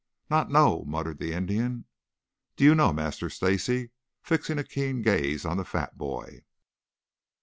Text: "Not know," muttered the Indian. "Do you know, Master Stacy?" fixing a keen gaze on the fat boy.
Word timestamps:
"Not 0.31 0.49
know," 0.49 0.83
muttered 0.87 1.19
the 1.19 1.31
Indian. 1.31 1.85
"Do 2.55 2.63
you 2.63 2.73
know, 2.73 2.91
Master 2.91 3.29
Stacy?" 3.29 3.91
fixing 4.23 4.57
a 4.57 4.63
keen 4.63 5.03
gaze 5.03 5.45
on 5.45 5.57
the 5.57 5.63
fat 5.63 5.95
boy. 5.95 6.41